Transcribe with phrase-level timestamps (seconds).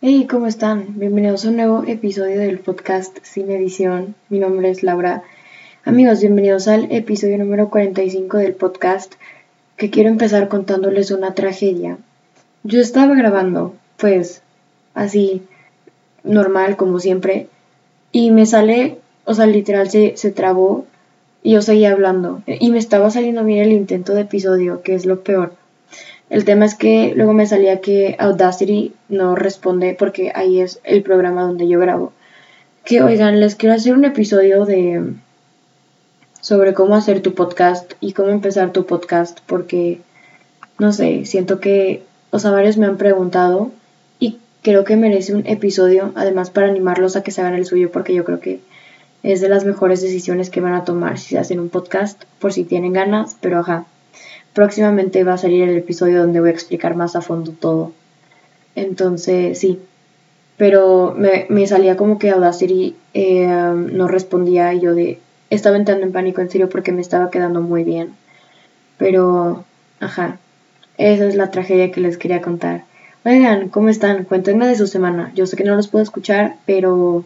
[0.00, 0.96] Hey, ¿cómo están?
[0.96, 4.14] Bienvenidos a un nuevo episodio del podcast Sin Edición.
[4.28, 5.24] Mi nombre es Laura.
[5.84, 9.14] Amigos, bienvenidos al episodio número 45 del podcast
[9.76, 11.98] que quiero empezar contándoles una tragedia.
[12.62, 14.40] Yo estaba grabando, pues,
[14.94, 15.42] así,
[16.22, 17.48] normal como siempre,
[18.12, 20.86] y me sale, o sea, literal se, se trabó
[21.42, 22.40] y yo seguía hablando.
[22.46, 25.57] Y me estaba saliendo bien el intento de episodio, que es lo peor.
[26.30, 31.02] El tema es que luego me salía que Audacity no responde porque ahí es el
[31.02, 32.12] programa donde yo grabo.
[32.84, 35.14] Que oigan, les quiero hacer un episodio de
[36.40, 40.00] sobre cómo hacer tu podcast y cómo empezar tu podcast porque
[40.78, 43.70] no sé, siento que o sea, varios me han preguntado
[44.18, 47.90] y creo que merece un episodio además para animarlos a que se hagan el suyo
[47.90, 48.60] porque yo creo que
[49.22, 52.52] es de las mejores decisiones que van a tomar si se hacen un podcast por
[52.52, 53.86] si tienen ganas, pero ajá.
[54.54, 57.92] Próximamente va a salir el episodio donde voy a explicar más a fondo todo.
[58.74, 59.80] Entonces, sí.
[60.56, 65.20] Pero me, me salía como que Audacity eh, no respondía y yo de...
[65.50, 68.14] Estaba entrando en pánico en serio porque me estaba quedando muy bien.
[68.98, 69.64] Pero,
[70.00, 70.38] ajá.
[70.98, 72.84] Esa es la tragedia que les quería contar.
[73.24, 74.24] Oigan, ¿cómo están?
[74.24, 75.30] Cuéntenme de su semana.
[75.34, 77.24] Yo sé que no los puedo escuchar, pero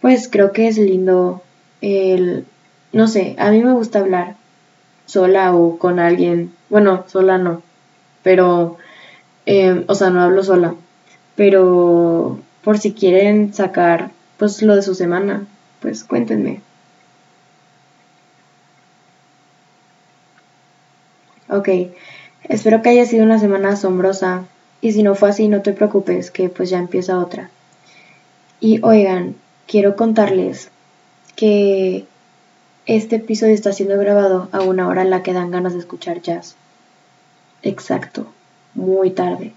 [0.00, 1.42] pues creo que es lindo
[1.80, 2.44] el...
[2.92, 4.36] No sé, a mí me gusta hablar
[5.08, 7.62] sola o con alguien bueno, sola no.
[8.22, 8.76] Pero,
[9.46, 10.74] eh, o sea, no hablo sola.
[11.36, 15.46] Pero por si quieren sacar, pues lo de su semana,
[15.80, 16.60] pues cuéntenme.
[21.48, 21.68] Ok,
[22.44, 24.44] espero que haya sido una semana asombrosa.
[24.80, 27.50] Y si no fue así, no te preocupes, que pues ya empieza otra.
[28.60, 30.70] Y oigan, quiero contarles
[31.36, 32.06] que
[32.88, 36.22] este episodio está siendo grabado a una hora en la que dan ganas de escuchar
[36.22, 36.56] jazz.
[37.62, 38.26] Exacto,
[38.74, 39.52] muy tarde.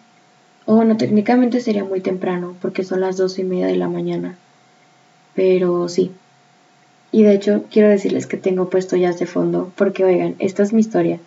[0.66, 4.38] O bueno, técnicamente sería muy temprano, porque son las doce y media de la mañana.
[5.34, 6.12] Pero sí.
[7.14, 10.74] Y de hecho, quiero decirles que tengo puesto jazz de fondo, porque oigan, esta es
[10.74, 11.18] mi historia.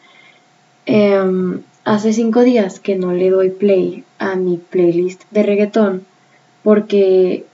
[0.85, 6.05] Em, hace cinco días que no le doy play a mi playlist de reggaetón,
[6.63, 7.47] porque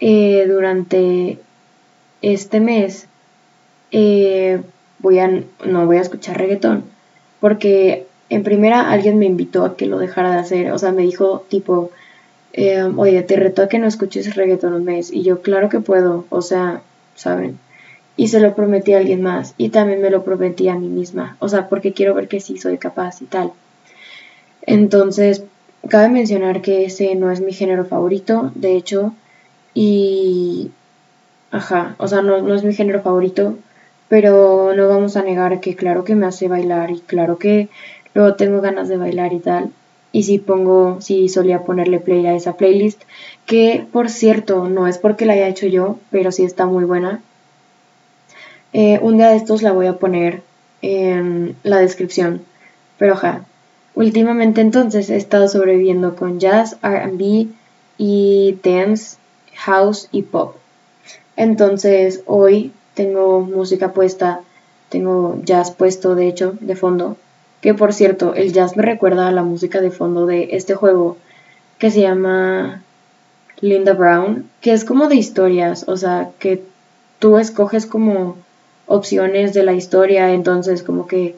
[0.00, 1.38] eh, durante
[2.22, 3.06] este mes
[3.90, 4.60] eh,
[4.98, 6.84] voy a, no voy a escuchar reggaetón,
[7.40, 11.02] porque en primera alguien me invitó a que lo dejara de hacer, o sea, me
[11.02, 11.90] dijo tipo,
[12.52, 15.80] eh, oye, te reto a que no escuches reggaetón un mes, y yo, claro que
[15.80, 16.82] puedo, o sea,
[17.14, 17.58] ¿saben?
[18.16, 21.36] Y se lo prometí a alguien más, y también me lo prometí a mí misma,
[21.40, 23.52] o sea, porque quiero ver que sí soy capaz y tal.
[24.62, 25.44] Entonces,
[25.88, 29.14] cabe mencionar que ese no es mi género favorito, de hecho,
[29.74, 30.70] y...
[31.52, 33.56] Ajá, o sea, no, no es mi género favorito,
[34.10, 37.68] pero no vamos a negar que claro que me hace bailar y claro que
[38.12, 39.70] luego tengo ganas de bailar y tal.
[40.10, 43.00] Y si pongo, si solía ponerle play a esa playlist,
[43.46, 47.22] que por cierto no es porque la haya hecho yo, pero sí está muy buena.
[48.72, 50.42] Eh, un día de estos la voy a poner
[50.82, 52.42] en la descripción.
[52.98, 53.44] Pero ja,
[53.94, 57.46] últimamente entonces he estado sobreviviendo con jazz, RB
[57.96, 59.18] y dance,
[59.54, 60.56] house y pop.
[61.36, 64.42] Entonces hoy tengo música puesta,
[64.90, 67.16] tengo jazz puesto de hecho de fondo,
[67.62, 71.16] que por cierto, el jazz me recuerda a la música de fondo de este juego
[71.78, 72.82] que se llama
[73.62, 76.62] Linda Brown, que es como de historias, o sea, que
[77.18, 78.36] tú escoges como
[78.86, 81.36] opciones de la historia, entonces como que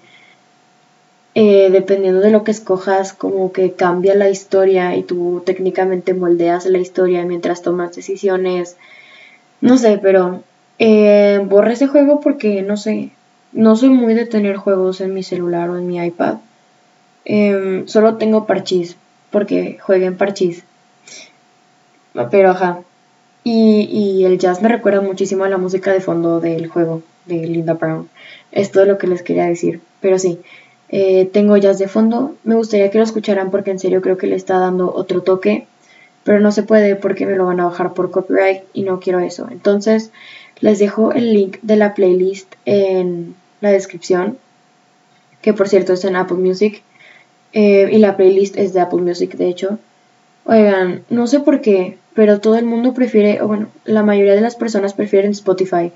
[1.36, 6.66] eh, dependiendo de lo que escojas, como que cambia la historia y tú técnicamente moldeas
[6.66, 8.76] la historia mientras tomas decisiones.
[9.60, 10.42] No sé, pero
[10.78, 13.10] eh, borré ese juego porque, no sé,
[13.52, 16.38] no soy muy de tener juegos en mi celular o en mi iPad.
[17.24, 18.96] Em, solo tengo parchís,
[19.30, 20.64] porque juegué en parchís.
[22.30, 22.80] Pero ajá.
[23.44, 27.46] Y, y, el jazz me recuerda muchísimo a la música de fondo del juego de
[27.46, 28.08] Linda Brown.
[28.52, 29.80] Es todo lo que les quería decir.
[30.00, 30.40] Pero sí,
[30.88, 32.36] eh, tengo jazz de fondo.
[32.44, 35.66] Me gustaría que lo escucharan porque en serio creo que le está dando otro toque.
[36.24, 39.18] Pero no se puede porque me lo van a bajar por copyright y no quiero
[39.18, 39.48] eso.
[39.50, 40.12] Entonces,
[40.62, 44.38] les dejo el link de la playlist en la descripción,
[45.42, 46.82] que por cierto es en Apple Music.
[47.52, 49.78] Eh, y la playlist es de Apple Music, de hecho.
[50.44, 54.40] Oigan, no sé por qué, pero todo el mundo prefiere, o bueno, la mayoría de
[54.40, 55.92] las personas prefieren Spotify.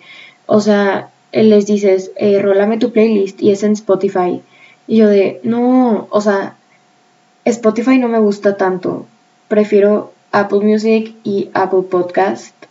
[0.46, 4.42] O sea, les dices, eh, rólame tu playlist y es en Spotify.
[4.88, 6.56] Y yo de, no, o sea,
[7.44, 9.06] Spotify no me gusta tanto.
[9.46, 12.65] Prefiero Apple Music y Apple Podcast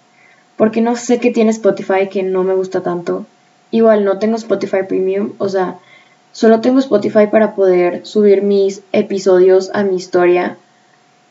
[0.57, 3.25] porque no sé qué tiene Spotify que no me gusta tanto.
[3.72, 5.80] Igual no tengo Spotify Premium, o sea,
[6.31, 10.57] solo tengo Spotify para poder subir mis episodios a mi historia.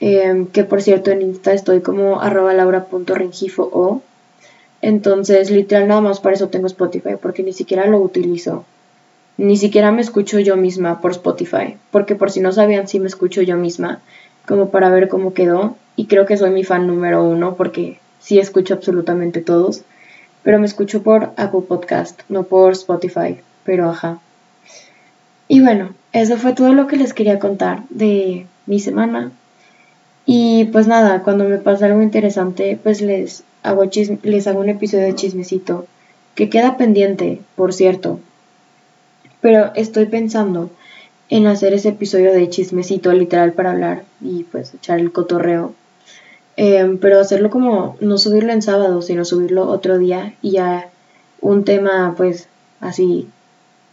[0.00, 4.02] Em, que por cierto en Insta estoy como arroba laura.rengifo o.
[4.82, 8.64] Entonces, literal, nada más para eso tengo Spotify, porque ni siquiera lo utilizo.
[9.38, 13.06] Ni siquiera me escucho yo misma por Spotify, porque por si no sabían, sí me
[13.06, 14.02] escucho yo misma,
[14.46, 15.76] como para ver cómo quedó.
[15.96, 19.82] Y creo que soy mi fan número uno, porque sí escucho absolutamente todos.
[20.42, 24.18] Pero me escucho por Apple Podcast, no por Spotify, pero ajá.
[25.48, 29.30] Y bueno, eso fue todo lo que les quería contar de mi semana.
[30.26, 33.84] Y pues nada, cuando me pasa algo interesante, pues les hago,
[34.22, 35.86] les hago un episodio de chismecito,
[36.34, 38.20] que queda pendiente, por cierto.
[39.40, 40.70] Pero estoy pensando
[41.28, 45.74] en hacer ese episodio de chismecito literal para hablar y pues echar el cotorreo.
[46.56, 50.88] Em, pero hacerlo como, no subirlo en sábado, sino subirlo otro día y ya
[51.40, 52.48] un tema pues
[52.80, 53.28] así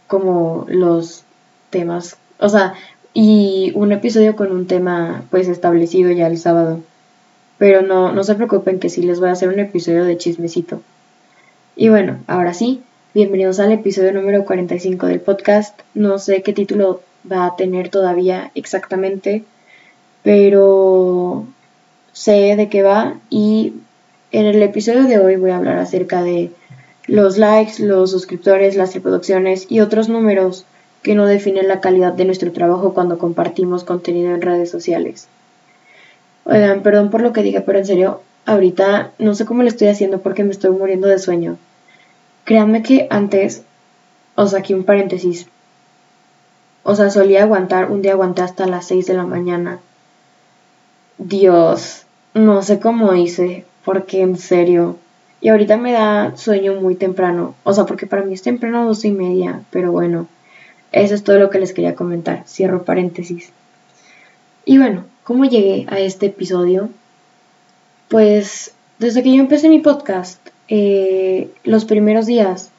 [0.06, 1.24] como los
[1.70, 2.74] temas, o sea,
[3.14, 6.80] y un episodio con un tema pues establecido ya el sábado.
[7.58, 10.80] Pero no, no se preocupen que sí les voy a hacer un episodio de chismecito.
[11.76, 12.82] Y bueno, ahora sí,
[13.14, 15.80] bienvenidos al episodio número 45 del podcast.
[15.94, 19.44] No sé qué título va a tener todavía exactamente,
[20.22, 21.46] pero
[22.12, 23.74] sé de qué va y
[24.30, 26.50] en el episodio de hoy voy a hablar acerca de
[27.06, 30.64] los likes, los suscriptores, las reproducciones y otros números
[31.02, 35.26] que no definen la calidad de nuestro trabajo cuando compartimos contenido en redes sociales.
[36.44, 39.88] Oigan, perdón por lo que diga, pero en serio, ahorita no sé cómo lo estoy
[39.88, 41.58] haciendo porque me estoy muriendo de sueño.
[42.44, 43.62] Créanme que antes,
[44.34, 45.46] o sea, aquí un paréntesis,
[46.84, 49.80] o sea, solía aguantar, un día aguanté hasta las 6 de la mañana.
[51.24, 52.04] Dios,
[52.34, 54.96] no sé cómo hice, porque en serio.
[55.40, 59.04] Y ahorita me da sueño muy temprano, o sea, porque para mí es temprano dos
[59.04, 60.26] y media, pero bueno.
[60.90, 62.44] Eso es todo lo que les quería comentar.
[62.46, 63.50] Cierro paréntesis.
[64.64, 66.90] Y bueno, ¿cómo llegué a este episodio?
[68.08, 72.70] Pues desde que yo empecé mi podcast, eh, los primeros días,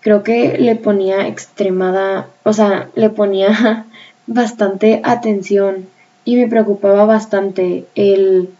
[0.00, 3.86] creo que le ponía extremada, o sea, le ponía
[4.26, 5.86] bastante atención
[6.24, 8.50] y me preocupaba bastante el,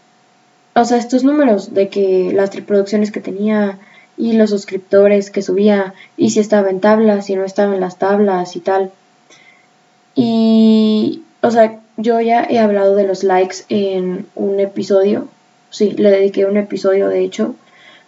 [0.75, 3.79] o sea, estos números de que las reproducciones que tenía,
[4.21, 7.97] y los suscriptores que subía y si estaba en tablas, si no estaba en las
[7.97, 8.91] tablas y tal.
[10.13, 15.27] Y, o sea, yo ya he hablado de los likes en un episodio,
[15.71, 17.55] sí, le dediqué un episodio de hecho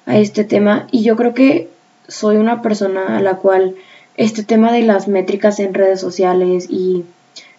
[0.05, 1.69] a este tema y yo creo que
[2.07, 3.73] soy una persona a la cual
[4.15, 7.05] este tema de las métricas en redes sociales y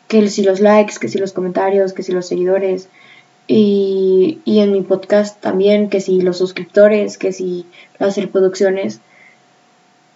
[0.08, 2.88] que si los likes, que si los comentarios, que si los seguidores,
[3.46, 7.66] y, y, en mi podcast también, que si los suscriptores, que si
[7.98, 9.00] las reproducciones.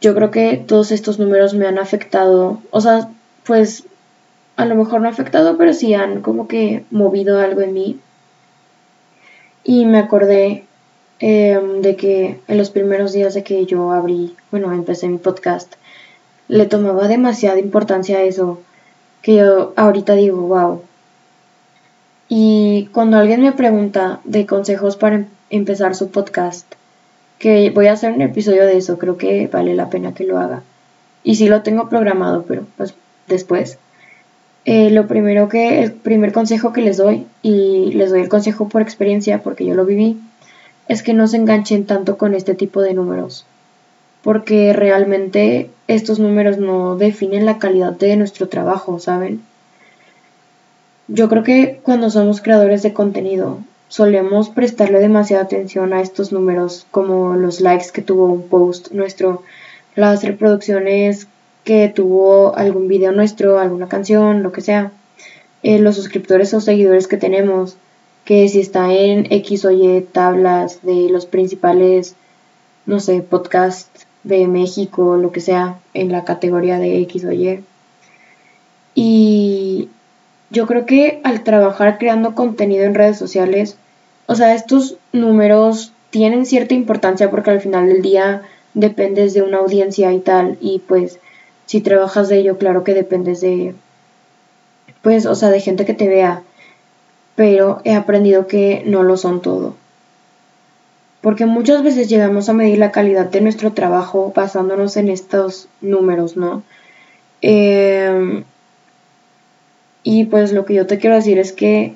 [0.01, 3.11] Yo creo que todos estos números me han afectado, o sea,
[3.45, 3.85] pues
[4.59, 8.01] a lo mejor no afectado, pero sí han como que movido algo en mí.
[9.63, 10.65] Y me acordé
[11.21, 15.75] em, de que en los primeros días de que yo abrí, bueno, empecé mi podcast,
[16.49, 18.61] le tomaba demasiada importancia a eso,
[19.23, 20.83] que yo ahorita digo, wow,
[22.29, 26.71] y cuando alguien me pregunta de consejos para em-, empezar su podcast,
[27.39, 30.39] que voy a hacer un episodio de eso, creo que vale la pena que lo
[30.39, 30.63] haga.
[31.25, 32.95] Y sí lo tengo programado, pero pues
[33.27, 33.79] después.
[34.65, 38.69] Eh, lo primero que, el primer consejo que les doy, y les doy el consejo
[38.69, 40.21] por experiencia porque yo lo viví,
[40.89, 43.47] es que no se enganchen tanto con este tipo de números.
[44.23, 49.43] Porque realmente estos números no definen la calidad de nuestro trabajo, ¿saben?
[51.09, 56.87] Yo creo que cuando somos creadores de contenido solemos prestarle demasiada atención a estos números
[56.91, 59.43] como los likes que tuvo un post nuestro,
[59.97, 61.27] las reproducciones
[61.65, 64.93] que tuvo algún video nuestro, alguna canción, lo que sea,
[65.63, 67.77] eh, los suscriptores o seguidores que tenemos,
[68.27, 72.15] que si está en X o Y tablas de los principales,
[72.85, 77.65] no sé, podcasts de México, lo que sea, en la categoría de X o Y.
[78.95, 79.89] Y
[80.51, 83.77] yo creo que al trabajar creando contenido en redes sociales,
[84.27, 88.43] o sea, estos números tienen cierta importancia porque al final del día
[88.75, 91.19] dependes de una audiencia y tal, y pues
[91.67, 93.75] si trabajas de ello, claro que dependes de,
[95.03, 96.43] pues, o sea, de gente que te vea,
[97.37, 99.75] pero he aprendido que no lo son todo.
[101.29, 106.39] Porque muchas veces llegamos a medir la calidad de nuestro trabajo basándonos en estos números,
[106.39, 106.63] ¿no?
[107.43, 108.45] Eh,
[110.03, 111.93] y pues lo que yo te quiero decir es que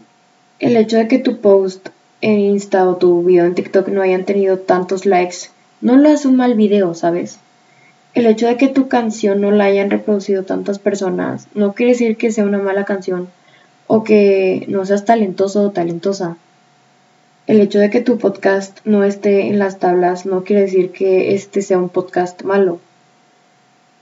[0.58, 1.88] el hecho de que tu post
[2.20, 5.48] en Insta o tu video en TikTok no hayan tenido tantos likes,
[5.80, 7.38] no lo hace un mal video, ¿sabes?
[8.12, 12.18] El hecho de que tu canción no la hayan reproducido tantas personas no quiere decir
[12.18, 13.28] que sea una mala canción,
[13.86, 16.36] o que no seas talentoso o talentosa.
[17.52, 21.34] El hecho de que tu podcast no esté en las tablas no quiere decir que
[21.34, 22.80] este sea un podcast malo.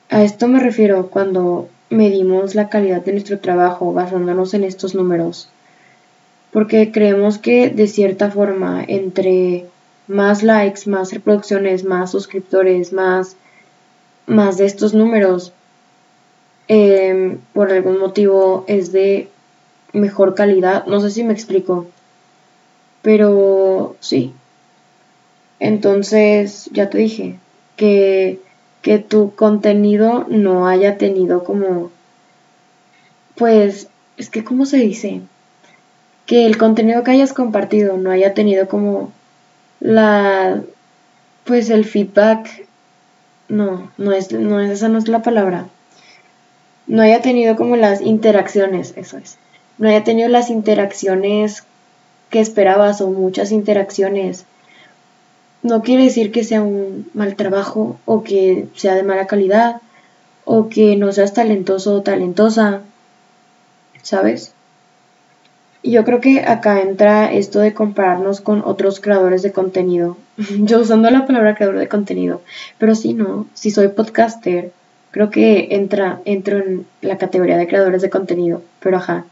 [0.08, 5.48] A esto me refiero cuando medimos la calidad de nuestro trabajo basándonos en estos números,
[6.52, 9.66] porque creemos que de cierta forma entre
[10.06, 13.34] más likes, más reproducciones, más suscriptores, más,
[14.28, 15.52] más de estos números,
[16.68, 19.28] em, por algún motivo es de
[19.92, 20.86] mejor calidad.
[20.86, 21.88] No sé si me explico.
[23.02, 24.32] Pero sí.
[25.58, 27.38] Entonces, ya te dije,
[27.76, 28.40] que,
[28.82, 31.90] que tu contenido no haya tenido como,
[33.36, 35.20] pues, es que, ¿cómo se dice?
[36.26, 39.12] Que el contenido que hayas compartido no haya tenido como
[39.80, 40.62] la,
[41.44, 42.66] pues, el feedback,
[43.48, 45.66] no, no es, no es, esa no es la palabra.
[46.86, 49.38] No haya tenido como las interacciones, eso es.
[49.78, 51.64] No haya tenido las interacciones
[52.30, 54.46] que esperabas o muchas interacciones,
[55.62, 59.82] no quiere decir que sea un mal trabajo o que sea de mala calidad
[60.44, 62.80] o que no seas talentoso o talentosa,
[64.02, 64.54] ¿sabes?
[65.82, 70.16] Yo creo que acá entra esto de compararnos con otros creadores de contenido.
[70.58, 72.42] yo usando la palabra creador de contenido,
[72.78, 74.72] pero si no, si soy podcaster,
[75.10, 79.24] creo que entra, entro en la categoría de creadores de contenido, pero ajá.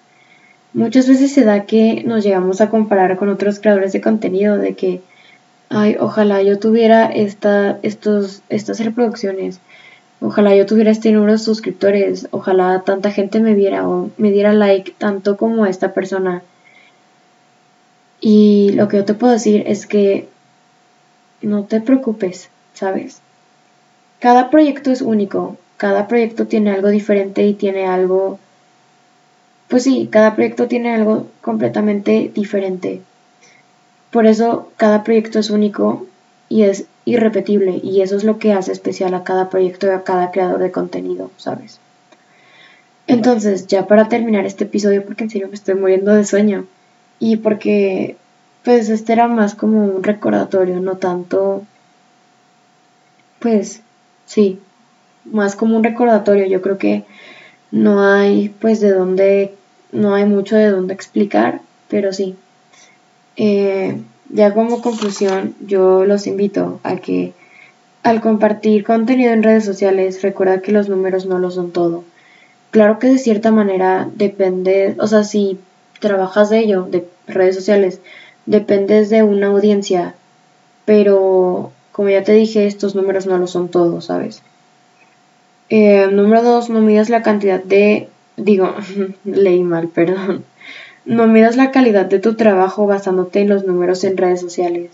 [0.75, 4.75] Muchas veces se da que nos llegamos a comparar con otros creadores de contenido, de
[4.75, 5.01] que,
[5.71, 9.61] ay, ojalá yo tuviera esta, estos, estas reproducciones,
[10.21, 14.53] ojalá yo tuviera este número de suscriptores, ojalá tanta gente me viera o me diera
[14.53, 16.43] like tanto como esta persona.
[18.21, 20.29] Y lo que yo te puedo decir es que
[21.41, 23.21] no te preocupes, ¿sabes?
[24.19, 28.39] Cada proyecto es único, cada proyecto tiene algo diferente y tiene algo
[29.69, 33.03] pues sí, cada proyecto tiene algo completamente diferente.
[34.11, 36.07] Por eso cada proyecto es único
[36.49, 40.03] y es irrepetible y eso es lo que hace especial a cada proyecto y a
[40.03, 41.79] cada creador de contenido, ¿sabes?
[43.07, 46.67] Entonces, ya para terminar este episodio, porque en serio me estoy muriendo de sueño
[47.19, 48.17] y porque
[48.65, 51.65] pues este era más como un recordatorio, no tanto,
[53.39, 53.81] pues
[54.27, 54.59] sí,
[55.25, 56.47] más como un recordatorio.
[56.47, 57.05] Yo creo que
[57.71, 59.55] no hay pues de dónde
[59.93, 62.37] no hay mucho de dónde explicar, pero sí.
[63.37, 67.33] Eh, ya como conclusión, yo los invito a que
[68.03, 72.05] al compartir contenido en redes sociales, recuerda que los números no lo son todo.
[72.71, 75.59] Claro que de cierta manera depende, o sea, si
[76.01, 78.01] trabajas de ello, de redes sociales,
[78.47, 80.15] dependes de una audiencia,
[80.85, 84.43] pero como ya te dije, estos números no lo son todo, ¿sabes?
[85.71, 88.09] Eh, número dos, no midas la cantidad de
[88.39, 88.75] digo,
[89.25, 90.45] leí mal, perdón.
[91.05, 94.91] No midas la calidad de tu trabajo basándote en los números en redes sociales.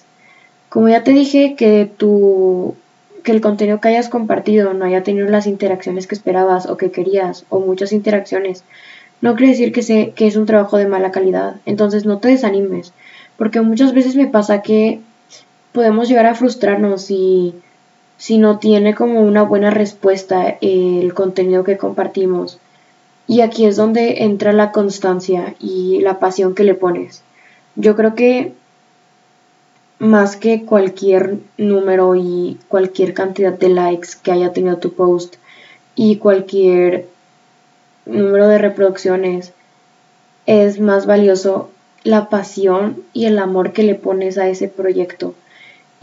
[0.69, 2.77] Como ya te dije, que tu
[3.23, 6.91] que el contenido que hayas compartido no haya tenido las interacciones que esperabas o que
[6.91, 8.65] querías o muchas interacciones,
[9.23, 11.57] no quiere decir que, se, que es un trabajo de mala calidad.
[11.65, 12.93] Entonces no te desanimes,
[13.39, 15.01] porque muchas veces me pasa que
[15.73, 17.55] podemos llegar a frustrarnos si,
[18.17, 22.59] si no tiene como una buena respuesta el contenido que compartimos.
[23.27, 27.23] Y aquí es donde entra la constancia y la pasión que le pones.
[27.77, 28.53] Yo creo que
[29.99, 35.37] más que cualquier número y cualquier cantidad de likes que haya tenido tu post
[35.95, 37.09] y cualquier
[38.05, 39.53] número de reproducciones,
[40.47, 41.71] es más valioso
[42.03, 45.35] la pasión y el amor que le pones a ese proyecto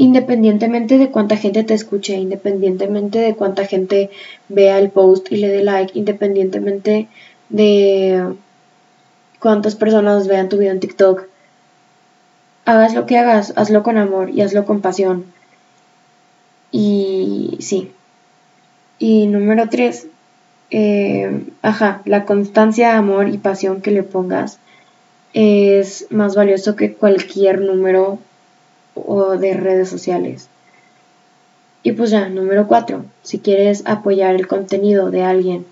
[0.02, 4.10] independientemente de cuánta gente te escuche, independientemente de cuánta gente
[4.50, 7.08] vea el post y le dé like, independientemente
[7.50, 8.34] de
[9.40, 11.28] cuántas personas vean tu video en TikTok,
[12.66, 15.26] hagas lo que hagas, hazlo con amor y hazlo con pasión.
[16.72, 17.92] Y sí.
[18.98, 20.08] Y número tres,
[20.72, 24.58] eh, ajá, la constancia, amor y pasión que le pongas
[25.34, 28.18] es más valioso que cualquier número
[28.96, 30.50] o de redes sociales.
[31.84, 35.66] Y pues ya, número 4, si quieres apoyar el contenido de alguien,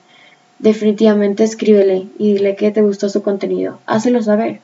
[0.58, 3.80] definitivamente escríbele y dile que te gustó su contenido.
[3.86, 4.60] Hácelo saber.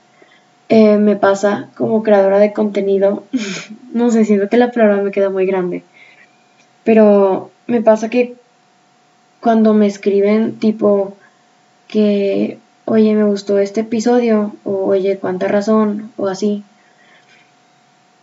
[0.67, 3.23] Eh, me pasa como creadora de contenido,
[3.93, 5.83] no sé, siento que la palabra me queda muy grande,
[6.83, 8.33] pero me pasa que
[9.41, 11.15] cuando me escriben tipo
[11.87, 16.63] que, oye, me gustó este episodio, o oye, cuánta razón, o así,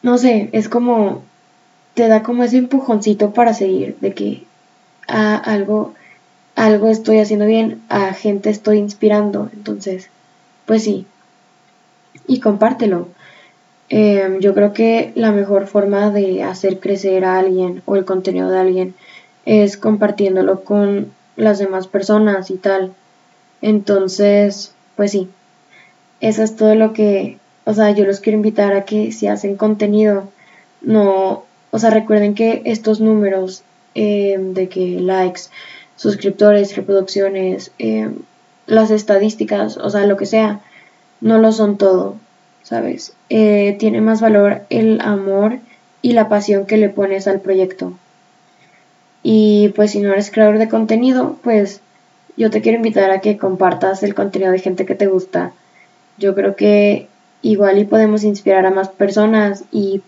[0.03, 1.23] no sé, es como,
[1.95, 4.45] te da como ese empujoncito para seguir, de que
[5.09, 5.95] a algo,
[6.57, 10.11] algo estoy haciendo bien, a gente estoy inspirando, entonces
[10.67, 11.07] pues sí.
[12.27, 13.09] Y compártelo.
[13.89, 18.49] Em, yo creo que la mejor forma de hacer crecer a alguien o el contenido
[18.49, 18.95] de alguien
[19.45, 22.95] es compartiéndolo con las demás personas y tal.
[23.61, 25.29] Entonces, pues sí,
[26.21, 29.57] eso es todo lo que, o sea, yo los quiero invitar a que si hacen
[29.57, 30.29] contenido,
[30.81, 33.63] no, o sea, recuerden que estos números
[33.95, 35.43] em, de que likes,
[35.97, 38.17] suscriptores, reproducciones, em,
[38.67, 40.61] las estadísticas, o sea, lo que sea,
[41.21, 42.17] no lo son todo,
[42.63, 43.15] ¿sabes?
[43.31, 45.59] Eh, tiene más valor el amor
[46.03, 47.95] y la pasión que le pones al proyecto.
[49.23, 51.81] Y pues si no eres creador de contenido, pues
[52.37, 55.53] yo te quiero invitar a que compartas el contenido de gente que te gusta.
[56.19, 57.09] Yo creo que
[57.43, 60.03] igual y podemos inspirar a más personas y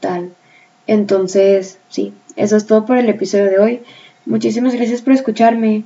[0.00, 0.30] tal.
[0.86, 3.80] Entonces, sí, eso es todo por el episodio de hoy.
[4.26, 5.84] Muchísimas gracias por escucharme.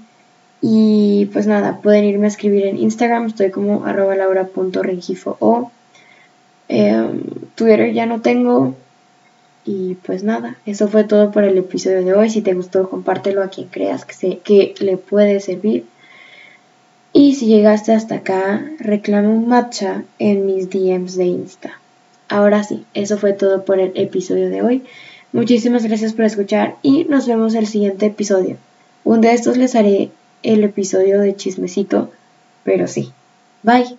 [0.62, 5.70] Y pues nada, pueden irme a escribir en Instagram, estoy como arroba laura.rengifo o
[6.68, 7.22] em,
[7.54, 8.74] Twitter ya no tengo.
[9.66, 12.30] Y pues nada, eso fue todo por el episodio de hoy.
[12.30, 15.84] Si te gustó, compártelo a quien creas que, se, que le puede servir.
[17.18, 21.80] Y si llegaste hasta acá, reclama un matcha en mis DMs de Insta.
[22.28, 24.82] Ahora sí, eso fue todo por el episodio de hoy.
[25.32, 28.58] Muchísimas gracias por escuchar y nos vemos en el siguiente episodio.
[29.02, 30.10] Un de estos les haré
[30.42, 32.10] el episodio de chismecito,
[32.64, 33.12] pero sí.
[33.62, 33.96] Bye.